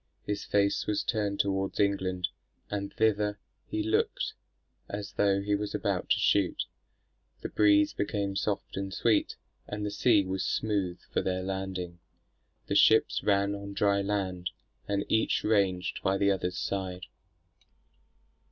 [0.25, 2.29] His face was turned towards England,
[2.71, 4.33] and thither he looked,
[4.89, 6.63] as though he was about to shoot.
[7.41, 9.35] The breeze became soft and sweet,
[9.67, 11.99] and the sea was smooth for their landing.
[12.65, 14.49] The ships ran on dry land,
[14.87, 17.05] and each ranged by the other's side.